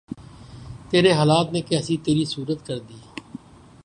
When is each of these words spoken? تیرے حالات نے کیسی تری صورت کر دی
تیرے 0.89 1.11
حالات 1.19 1.47
نے 1.53 1.61
کیسی 1.69 1.95
تری 2.05 2.25
صورت 2.33 2.59
کر 2.67 2.79
دی 2.87 2.99